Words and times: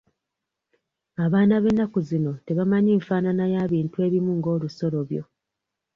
Abaana 1.25 1.55
b'ennaku 1.63 1.99
zino 2.09 2.33
tebamanyi 2.45 2.91
nfaanana 2.99 3.45
ya 3.53 3.63
bintu 3.71 3.97
ebimu 4.05 4.31
nga 4.37 4.49
olusolobyo. 4.55 5.23